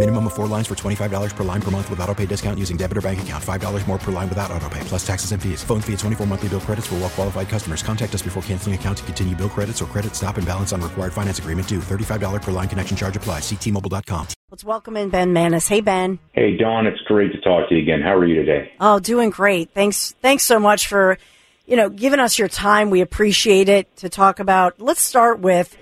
[0.00, 2.78] Minimum of four lines for $25 per line per month with auto pay discount using
[2.78, 3.44] debit or bank account.
[3.44, 5.62] $5 more per line without auto pay, plus taxes and fees.
[5.62, 7.82] Phone fee at 24 monthly bill credits for well qualified customers.
[7.82, 10.80] Contact us before canceling account to continue bill credits or credit stop and balance on
[10.80, 11.80] required finance agreement due.
[11.80, 13.42] $35 per line connection charge applies.
[13.42, 14.28] Ctmobile.com.
[14.50, 15.68] Let's welcome in Ben Mannes.
[15.68, 16.18] Hey, Ben.
[16.32, 18.00] Hey, Dawn, it's great to talk to you again.
[18.00, 18.72] How are you today?
[18.80, 19.74] Oh, doing great.
[19.74, 20.14] Thanks.
[20.22, 21.18] Thanks so much for,
[21.66, 22.88] you know, giving us your time.
[22.88, 24.80] We appreciate it to talk about.
[24.80, 25.76] Let's start with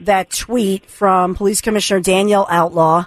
[0.00, 3.04] that tweet from Police Commissioner Danielle Outlaw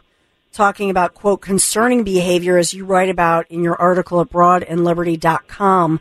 [0.54, 6.00] talking about, quote, concerning behavior, as you write about in your article at broadandliberty.com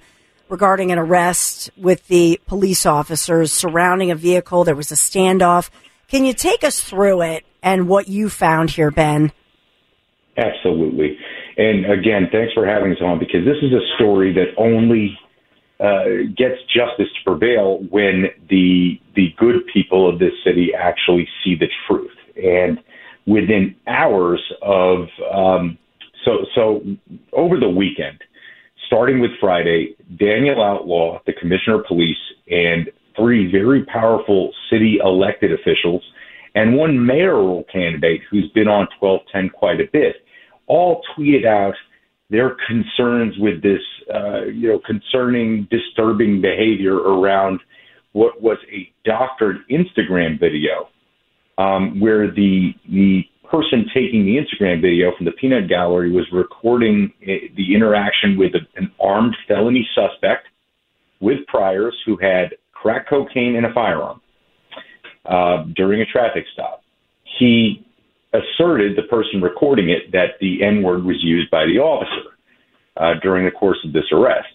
[0.48, 4.64] regarding an arrest with the police officers surrounding a vehicle.
[4.64, 5.70] There was a standoff.
[6.08, 9.32] Can you take us through it and what you found here, Ben?
[10.36, 11.18] Absolutely.
[11.56, 15.18] And again, thanks for having us on because this is a story that only
[15.80, 21.54] uh, gets justice to prevail when the the good people of this city actually see
[21.54, 22.10] the truth.
[22.36, 22.78] And
[23.26, 25.78] within hours of um,
[26.24, 26.82] so so
[27.32, 28.18] over the weekend,
[28.86, 32.16] starting with Friday, Daniel Outlaw, the commissioner of police,
[32.50, 36.02] and three very powerful city elected officials,
[36.54, 40.16] and one mayoral candidate who's been on 1210 quite a bit,
[40.66, 41.74] all tweeted out
[42.30, 43.80] their concerns with this,
[44.12, 47.60] uh, you know, concerning disturbing behavior around
[48.12, 50.88] what was a doctored Instagram video
[51.58, 57.12] um, where the the person taking the Instagram video from the peanut gallery was recording
[57.22, 60.46] eh, the interaction with a, an armed felony suspect
[61.20, 64.20] with priors who had crack cocaine and a firearm
[65.26, 66.82] uh, during a traffic stop.
[67.38, 67.86] He
[68.32, 72.30] asserted, the person recording it, that the N word was used by the officer
[72.96, 74.48] uh, during the course of this arrest.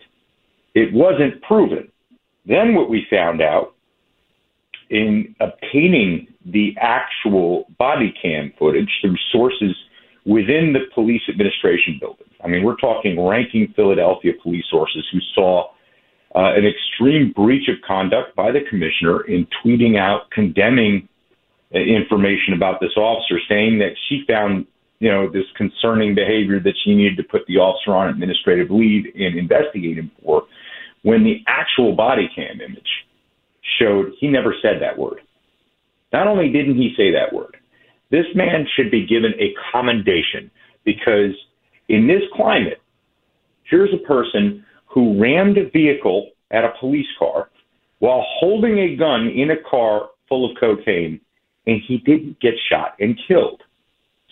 [0.73, 1.89] It wasn't proven.
[2.45, 3.75] Then what we found out
[4.89, 9.75] in obtaining the actual body cam footage through sources
[10.25, 12.27] within the police administration building.
[12.43, 15.69] I mean, we're talking ranking Philadelphia police sources who saw
[16.35, 21.07] uh, an extreme breach of conduct by the commissioner in tweeting out condemning
[21.73, 24.67] uh, information about this officer, saying that she found
[24.99, 29.05] you know this concerning behavior that she needed to put the officer on administrative leave
[29.15, 30.43] and investigate him for,
[31.03, 33.05] when the actual body cam image
[33.79, 35.21] showed he never said that word.
[36.13, 37.57] Not only didn't he say that word,
[38.09, 40.49] this man should be given a commendation
[40.85, 41.33] because
[41.89, 42.81] in this climate,
[43.63, 47.49] here's a person who rammed a vehicle at a police car
[47.99, 51.19] while holding a gun in a car full of cocaine,
[51.65, 53.61] and he didn't get shot and killed.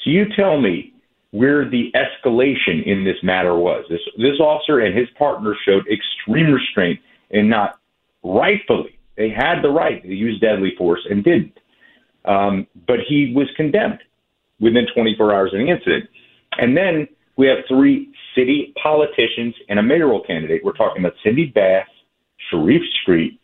[0.04, 0.94] So you tell me
[1.32, 3.84] where the escalation in this matter was.
[3.90, 7.00] This this officer and his partner showed extreme restraint
[7.32, 7.80] and not
[8.24, 11.58] rightfully they had the right to use deadly force and didn't.
[12.28, 14.00] Um, but he was condemned
[14.60, 16.10] within 24 hours of the incident.
[16.58, 20.64] And then we have three city politicians and a mayoral candidate.
[20.64, 21.88] We're talking about Cindy Bass,
[22.50, 23.40] Sharif Street,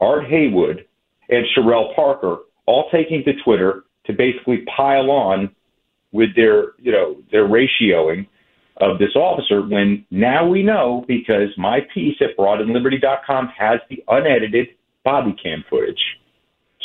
[0.00, 0.86] Art Haywood,
[1.28, 5.54] and Cherelle Parker, all taking to Twitter to basically pile on
[6.12, 8.26] with their, you know, their ratioing
[8.78, 9.62] of this officer.
[9.62, 14.68] When now we know because my piece at broadandliberty.com has the unedited
[15.04, 16.00] body cam footage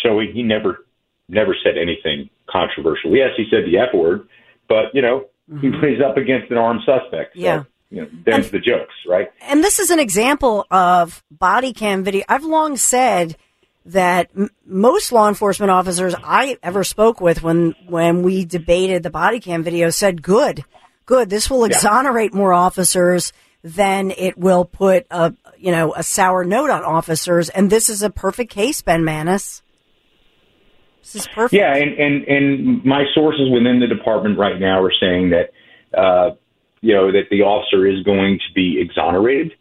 [0.03, 0.85] showing he never
[1.33, 3.15] never said anything controversial.
[3.15, 4.27] Yes, he said the F word,
[4.67, 5.85] but you know, mm-hmm.
[5.85, 7.35] he's up against an armed suspect.
[7.35, 7.63] So, yeah.
[7.89, 9.31] You know, them's the jokes, right?
[9.41, 12.23] And this is an example of body cam video.
[12.27, 13.37] I've long said
[13.85, 19.09] that m- most law enforcement officers I ever spoke with when when we debated the
[19.09, 20.63] body cam video said, "Good,
[21.05, 21.29] good.
[21.29, 22.37] This will exonerate yeah.
[22.37, 23.33] more officers
[23.63, 28.01] than it will put a you know a sour note on officers." And this is
[28.01, 29.62] a perfect case, Ben Mannes.
[31.03, 31.53] This is perfect.
[31.53, 35.51] Yeah, and, and, and my sources within the department right now are saying that,
[35.97, 36.35] uh,
[36.79, 39.51] you know, that the officer is going to be exonerated.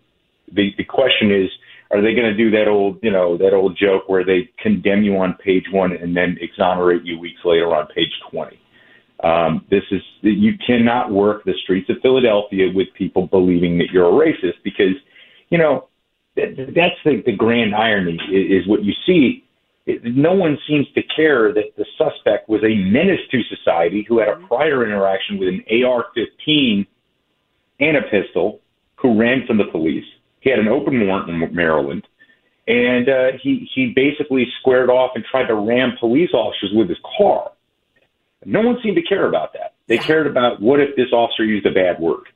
[0.52, 1.50] The, the question is,
[1.90, 5.02] are they going to do that old, you know, that old joke where they condemn
[5.02, 8.58] you on page one and then exonerate you weeks later on page 20?
[9.22, 14.08] Um, this is you cannot work the streets of Philadelphia with people believing that you're
[14.08, 14.94] a racist because,
[15.50, 15.88] you know,
[16.36, 19.41] that, that's the, the grand irony is, is what you see.
[19.84, 24.18] It, no one seems to care that the suspect was a menace to society who
[24.18, 26.86] had a prior interaction with an AR-15
[27.80, 28.60] and a pistol,
[28.96, 30.04] who ran from the police.
[30.40, 32.06] He had an open warrant in Maryland,
[32.68, 36.98] and uh, he he basically squared off and tried to ram police officers with his
[37.18, 37.50] car.
[38.44, 39.74] No one seemed to care about that.
[39.88, 42.28] They cared about what if this officer used a bad word.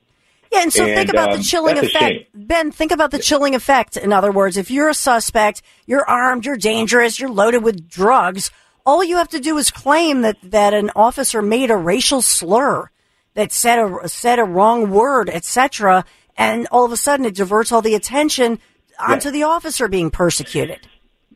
[0.51, 2.29] Yeah, and so and, think about um, the chilling effect.
[2.33, 3.97] Ben, think about the chilling effect.
[3.97, 8.51] In other words, if you're a suspect, you're armed, you're dangerous, you're loaded with drugs,
[8.85, 12.89] all you have to do is claim that, that an officer made a racial slur,
[13.33, 16.05] that said a, said a wrong word, etc.,
[16.37, 18.59] and all of a sudden it diverts all the attention
[18.99, 19.33] onto yeah.
[19.33, 20.87] the officer being persecuted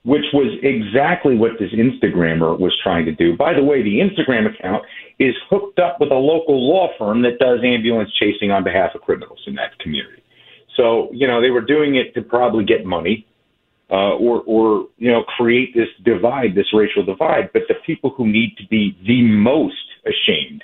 [0.04, 3.38] which was exactly what this Instagrammer was trying to do.
[3.38, 4.84] By the way, the Instagram account
[5.20, 9.02] is hooked up with a local law firm that does ambulance chasing on behalf of
[9.02, 10.24] criminals in that community.
[10.76, 13.28] So, you know, they were doing it to probably get money
[13.92, 17.52] uh, or, or, you know, create this divide, this racial divide.
[17.54, 19.76] But the people who need to be the most
[20.06, 20.64] ashamed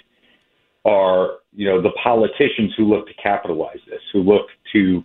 [0.86, 5.04] are, you know, the politicians who look to capitalize this, who look to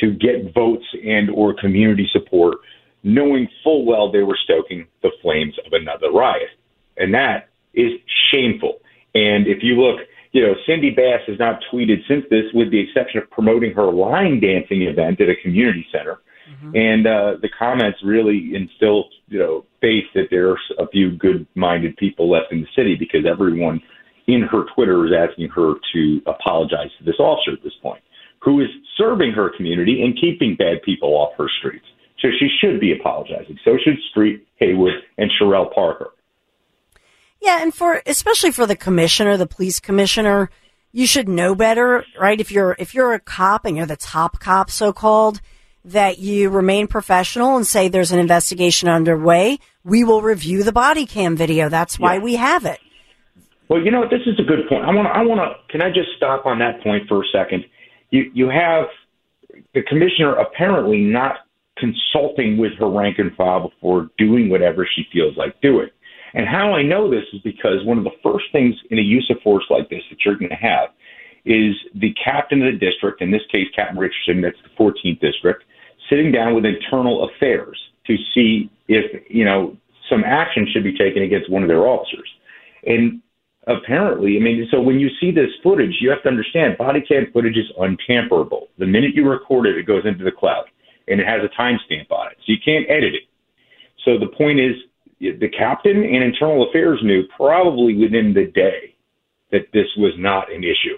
[0.00, 2.56] to get votes and or community support
[3.02, 6.50] knowing full well they were stoking the flames of another riot.
[6.96, 7.92] And that is
[8.30, 8.80] shameful.
[9.14, 10.00] And if you look,
[10.32, 13.90] you know, Cindy Bass has not tweeted since this, with the exception of promoting her
[13.90, 16.18] line dancing event at a community center.
[16.50, 16.76] Mm-hmm.
[16.76, 22.30] And uh, the comments really instill, you know, faith that there's a few good-minded people
[22.30, 23.80] left in the city because everyone
[24.26, 28.02] in her Twitter is asking her to apologize to this officer at this point,
[28.40, 31.86] who is serving her community and keeping bad people off her streets.
[32.20, 33.58] So she should be apologizing.
[33.64, 36.10] So should Street, Haywood, and Cherelle Parker.
[37.40, 40.50] Yeah, and for especially for the commissioner, the police commissioner,
[40.92, 42.38] you should know better, right?
[42.38, 45.40] If you're if you're a cop and you're the top cop, so called,
[45.84, 49.58] that you remain professional and say there's an investigation underway.
[49.84, 51.70] We will review the body cam video.
[51.70, 52.20] That's why yeah.
[52.20, 52.78] we have it.
[53.68, 54.10] Well, you know what?
[54.10, 54.84] this is a good point.
[54.84, 55.16] I want to.
[55.16, 55.72] I want to.
[55.72, 57.64] Can I just stop on that point for a second?
[58.10, 58.86] You you have
[59.72, 61.36] the commissioner apparently not
[61.80, 65.88] consulting with her rank and file before doing whatever she feels like doing.
[66.34, 69.28] And how I know this is because one of the first things in a use
[69.30, 70.90] of force like this that you're going to have
[71.44, 75.64] is the captain of the district, in this case, Captain Richardson, that's the 14th district,
[76.08, 79.76] sitting down with internal affairs to see if, you know,
[80.08, 82.28] some action should be taken against one of their officers.
[82.84, 83.22] And
[83.66, 87.26] apparently, I mean, so when you see this footage, you have to understand body cam
[87.32, 88.68] footage is untamperable.
[88.78, 90.64] The minute you record it, it goes into the cloud
[91.10, 92.38] and it has a timestamp on it.
[92.38, 93.24] So you can't edit it.
[94.04, 94.74] So the point is,
[95.20, 98.94] the captain and internal affairs knew probably within the day
[99.52, 100.96] that this was not an issue.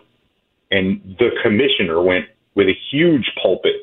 [0.70, 3.82] And the commissioner went with a huge pulpit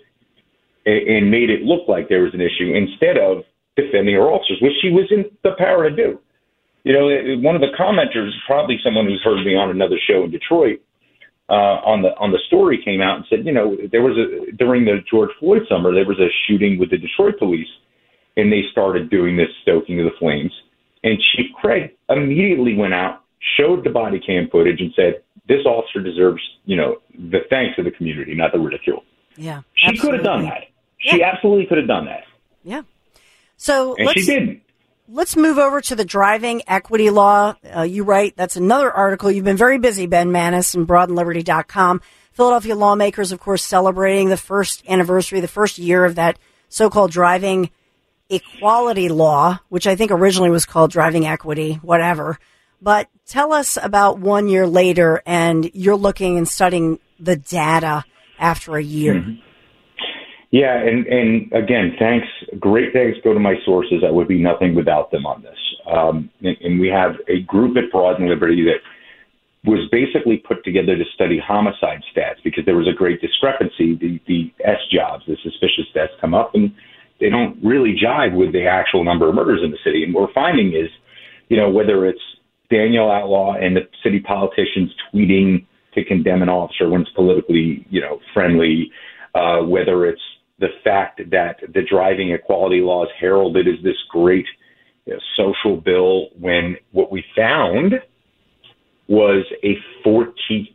[0.85, 3.43] and, and made it look like there was an issue instead of
[3.75, 6.19] defending her officers, which she was in the power to do.
[6.83, 10.31] You know, one of the commenters, probably someone who's heard me on another show in
[10.31, 10.79] Detroit,
[11.49, 14.51] uh, on the on the story came out and said, you know, there was a
[14.51, 17.67] during the George Floyd summer there was a shooting with the Detroit police,
[18.37, 20.51] and they started doing this stoking of the flames.
[21.03, 23.23] And Chief Craig immediately went out,
[23.57, 27.85] showed the body cam footage, and said, "This officer deserves, you know, the thanks of
[27.85, 29.03] the community, not the ridicule."
[29.35, 30.65] Yeah, she could have done that.
[31.01, 31.11] Yeah.
[31.13, 32.25] She absolutely could have done that.
[32.63, 32.83] Yeah.
[33.57, 34.61] So and she didn't.
[35.11, 37.55] Let's move over to the driving equity law.
[37.75, 39.31] Uh, you write, that's another article.
[39.31, 42.01] You've been very busy, Ben Mannes, and broadandliberty.com.
[42.31, 46.37] Philadelphia lawmakers, of course, celebrating the first anniversary, the first year of that
[46.67, 47.71] so-called driving
[48.29, 52.37] equality law, which I think originally was called driving equity, whatever.
[52.79, 58.05] But tell us about one year later, and you're looking and studying the data
[58.37, 59.15] after a year.
[59.15, 59.48] Mm-hmm.
[60.51, 62.27] Yeah, and and again, thanks.
[62.59, 64.03] Great thanks go to my sources.
[64.05, 65.57] I would be nothing without them on this.
[65.85, 68.81] Um, and, and we have a group at Broad and Liberty that
[69.69, 73.95] was basically put together to study homicide stats because there was a great discrepancy.
[73.95, 76.73] The the S jobs, the suspicious deaths, come up and
[77.19, 80.03] they don't really jive with the actual number of murders in the city.
[80.03, 80.89] And what we're finding is,
[81.49, 82.21] you know, whether it's
[82.71, 87.99] Daniel Outlaw and the city politicians tweeting to condemn an officer when it's politically, you
[87.99, 88.91] know, friendly,
[89.35, 90.21] uh, whether it's
[90.59, 94.45] the fact that the driving equality laws heralded as this great
[95.05, 97.93] you know, social bill when what we found
[99.07, 100.67] was a 45%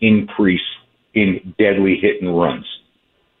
[0.00, 0.60] increase
[1.14, 2.64] in deadly hit and runs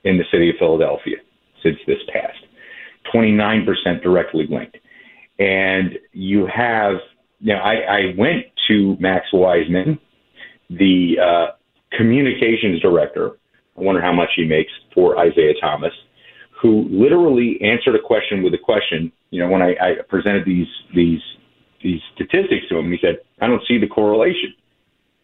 [0.04, 1.16] in the city of Philadelphia
[1.62, 2.44] since this passed.
[3.14, 4.76] 29% directly linked.
[5.38, 6.96] And you have,
[7.40, 9.98] you know, I, I went to Max Wiseman,
[10.70, 11.46] the uh,
[11.96, 13.38] communications director.
[13.76, 15.92] I wonder how much he makes for Isaiah Thomas,
[16.60, 19.12] who literally answered a question with a question.
[19.30, 21.20] You know, when I, I presented these these
[21.82, 24.54] these statistics to him, he said, "I don't see the correlation."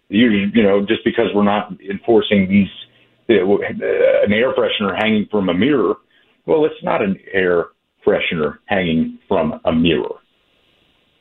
[0.08, 2.68] You you know, just because we're not enforcing these
[3.30, 3.34] uh,
[4.24, 5.96] an air freshener hanging from a mirror,
[6.46, 7.66] well, it's not an air
[8.06, 10.16] freshener hanging from a mirror.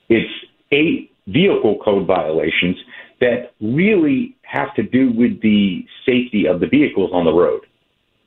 [0.09, 0.31] It's
[0.71, 2.77] eight vehicle code violations
[3.19, 7.61] that really have to do with the safety of the vehicles on the road.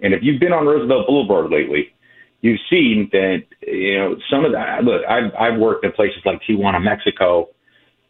[0.00, 1.92] And if you've been on Roosevelt Boulevard lately,
[2.40, 4.84] you've seen that you know some of that.
[4.84, 7.48] Look, I've I've worked in places like Tijuana, Mexico,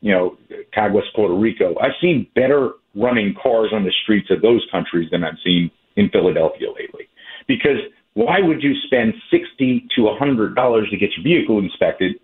[0.00, 0.36] you know,
[0.72, 1.74] Caguas, Puerto Rico.
[1.80, 6.08] I've seen better running cars on the streets of those countries than I've seen in
[6.10, 7.08] Philadelphia lately.
[7.46, 7.78] Because
[8.14, 12.18] why would you spend sixty to a hundred dollars to get your vehicle inspected?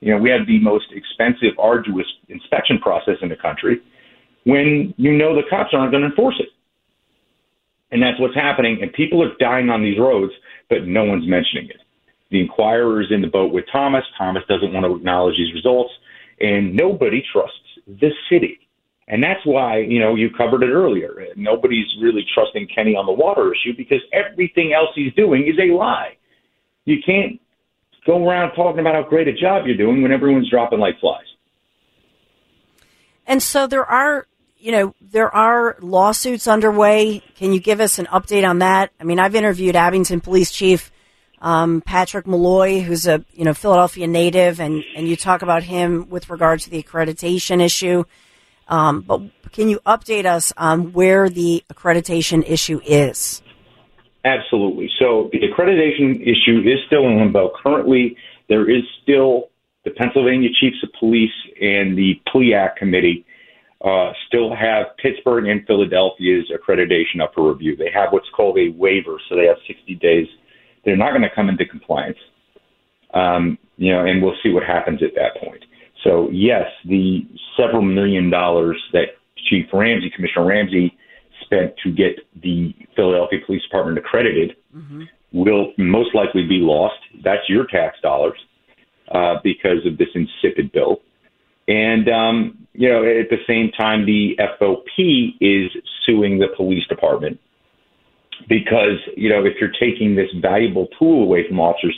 [0.00, 3.80] You know, we have the most expensive, arduous inspection process in the country
[4.44, 6.48] when you know the cops aren't going to enforce it.
[7.90, 8.78] And that's what's happening.
[8.82, 10.32] And people are dying on these roads,
[10.68, 11.80] but no one's mentioning it.
[12.30, 14.04] The Inquirer is in the boat with Thomas.
[14.16, 15.92] Thomas doesn't want to acknowledge these results,
[16.40, 18.60] and nobody trusts the city.
[19.08, 21.26] And that's why, you know, you covered it earlier.
[21.34, 25.74] Nobody's really trusting Kenney on the water issue because everything else he's doing is a
[25.74, 26.16] lie.
[26.84, 27.40] You can't
[28.06, 31.24] go around talking about how great a job you're doing when everyone's dropping like flies.
[33.26, 34.26] And so there are,
[34.58, 37.22] you know, there are lawsuits underway.
[37.36, 38.90] Can you give us an update on that?
[39.00, 40.90] I mean, I've interviewed Abington Police Chief
[41.40, 46.08] um, Patrick Molloy, who's a you know Philadelphia native, and and you talk about him
[46.10, 48.04] with regard to the accreditation issue.
[48.68, 53.42] Um, but can you update us on where the accreditation issue is?
[54.24, 54.90] Absolutely.
[54.98, 57.52] So the accreditation issue is still in limbo.
[57.62, 58.16] Currently,
[58.48, 59.48] there is still
[59.84, 63.24] the Pennsylvania Chiefs of Police and the PLEAC committee
[63.82, 67.76] uh, still have Pittsburgh and Philadelphia's accreditation up for review.
[67.76, 70.26] They have what's called a waiver, so they have 60 days.
[70.84, 72.18] They're not going to come into compliance,
[73.14, 75.64] um, you know, and we'll see what happens at that point.
[76.04, 79.16] So yes, the several million dollars that
[79.48, 80.96] Chief Ramsey, Commissioner Ramsey,
[81.50, 85.02] spent to get the Philadelphia Police Department accredited mm-hmm.
[85.32, 86.96] will most likely be lost.
[87.24, 88.38] That's your tax dollars
[89.10, 91.00] uh, because of this insipid bill.
[91.68, 95.70] And, um, you know, at the same time, the FOP is
[96.04, 97.38] suing the police department
[98.48, 101.96] because, you know, if you're taking this valuable tool away from officers,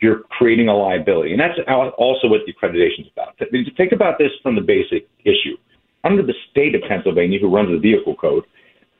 [0.00, 1.32] you're creating a liability.
[1.32, 1.58] And that's
[1.96, 3.38] also what the accreditation is about.
[3.76, 5.56] Think about this from the basic issue.
[6.04, 8.44] Under the state of Pennsylvania, who runs the vehicle code,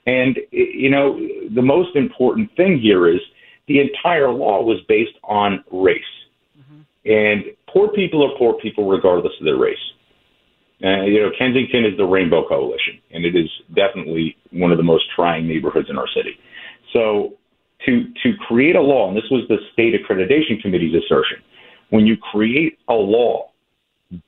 [0.06, 1.18] and, you know,
[1.54, 3.20] the most important thing here is
[3.68, 6.02] the entire law was based on race.
[7.04, 9.76] And poor people are poor people regardless of their race.
[10.84, 14.84] Uh, you know, Kensington is the Rainbow Coalition, and it is definitely one of the
[14.84, 16.36] most trying neighborhoods in our city.
[16.92, 17.34] So,
[17.86, 21.38] to to create a law, and this was the state accreditation committee's assertion,
[21.90, 23.50] when you create a law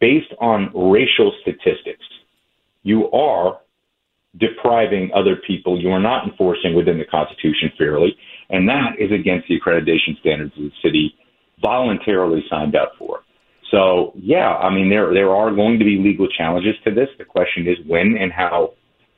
[0.01, 2.05] based on racial statistics,
[2.85, 3.59] you are
[4.39, 5.81] depriving other people.
[5.81, 8.17] You are not enforcing within the Constitution fairly,
[8.51, 11.15] and that is against the accreditation standards of the city
[11.63, 13.21] voluntarily signed up for.
[13.71, 17.09] So yeah, I mean there there are going to be legal challenges to this.
[17.19, 18.75] The question is when and how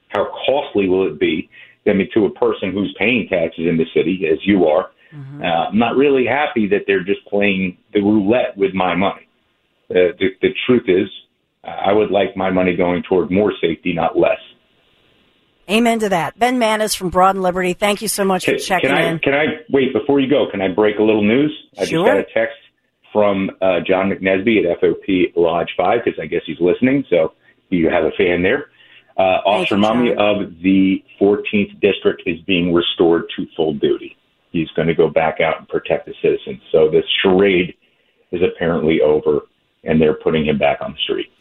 [0.08, 1.48] how costly will it be?
[1.86, 5.42] I mean, to a person who's paying taxes in the city, as you are, mm-hmm.
[5.42, 9.28] uh, I'm not really happy that they're just playing the roulette with my money.
[9.90, 11.08] Uh, the, the truth is,
[11.62, 14.38] I would like my money going toward more safety, not less.
[15.68, 16.38] Amen to that.
[16.38, 19.10] Ben Mannes from Broad and Liberty, thank you so much can, for checking can I,
[19.10, 19.18] in.
[19.18, 20.48] Can I wait before you go?
[20.50, 21.52] Can I break a little news?
[21.76, 22.06] I sure.
[22.06, 22.58] just got a text
[23.12, 27.04] from uh, John McNesby at FOP Lodge Five because I guess he's listening.
[27.10, 27.32] So
[27.70, 28.70] you have a fan there.
[29.16, 34.16] Uh, Officer Mummy of the 14th District is being restored to full duty.
[34.52, 36.60] He's going to go back out and protect the citizens.
[36.70, 37.74] So this charade
[38.30, 39.40] is apparently over,
[39.84, 41.32] and they're putting him back on the street.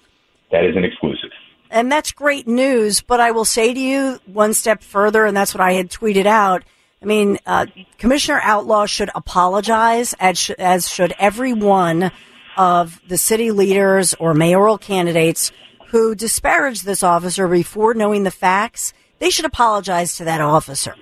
[0.51, 1.31] That is an exclusive
[1.75, 3.01] and that's great news.
[3.01, 6.25] But I will say to you one step further, and that's what I had tweeted
[6.25, 6.63] out.
[7.01, 7.67] I mean, uh,
[7.99, 12.11] Commissioner Outlaw should apologize, as, sh- as should every one
[12.57, 15.51] of the city leaders or mayoral candidates
[15.89, 18.93] who disparaged this officer before knowing the facts.
[19.19, 20.95] They should apologize to that officer.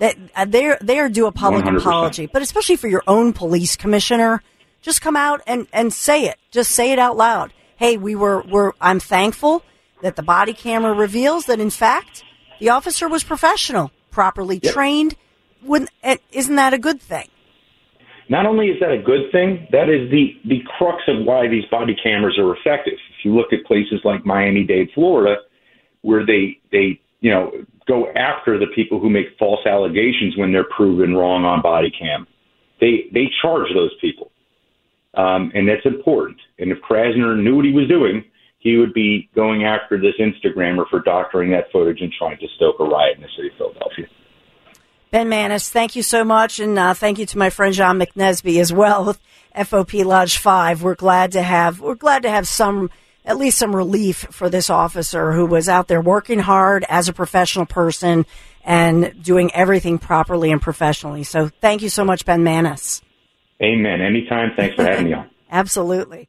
[0.00, 1.78] That uh, they they are due a public 100%.
[1.78, 4.42] apology, but especially for your own police commissioner,
[4.82, 6.36] just come out and, and say it.
[6.50, 7.52] Just say it out loud.
[7.76, 9.62] Hey, we were were I'm thankful
[10.04, 12.24] that the body camera reveals that in fact
[12.60, 14.74] the officer was professional, properly yep.
[14.74, 15.16] trained.
[15.62, 15.90] Wouldn't,
[16.30, 17.26] isn't that a good thing?
[18.28, 21.64] Not only is that a good thing, that is the, the crux of why these
[21.70, 22.98] body cameras are effective.
[23.18, 25.36] If you look at places like Miami Dade, Florida,
[26.02, 27.50] where they they you know
[27.88, 32.26] go after the people who make false allegations when they're proven wrong on body cam.
[32.78, 34.30] They they charge those people,
[35.14, 36.38] um, and that's important.
[36.58, 38.24] And if Krasner knew what he was doing,
[38.64, 42.80] he would be going after this Instagrammer for doctoring that footage and trying to stoke
[42.80, 44.06] a riot in the city of Philadelphia.
[45.10, 48.58] Ben Mannes, thank you so much, and uh, thank you to my friend John McNesby
[48.58, 49.20] as well with
[49.54, 50.82] FOP Lodge Five.
[50.82, 52.90] We're glad to have we're glad to have some
[53.24, 57.12] at least some relief for this officer who was out there working hard as a
[57.12, 58.26] professional person
[58.64, 61.22] and doing everything properly and professionally.
[61.22, 63.02] So thank you so much, Ben Mannes.
[63.62, 64.00] Amen.
[64.00, 64.52] Anytime.
[64.56, 65.30] Thanks for having me on.
[65.50, 66.28] Absolutely.